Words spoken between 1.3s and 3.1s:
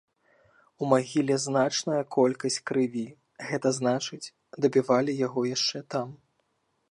значная колькасць крыві,